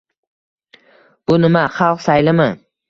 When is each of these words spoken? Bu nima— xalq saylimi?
Bu 1.29 1.39
nima— 1.45 1.67
xalq 1.79 2.05
saylimi? 2.09 2.53